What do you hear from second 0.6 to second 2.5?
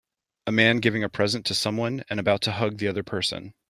giving a present to someone and about